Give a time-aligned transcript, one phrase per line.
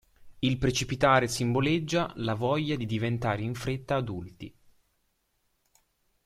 [0.39, 4.51] Il precipitare simboleggia la voglia di diventare in fretta adulti.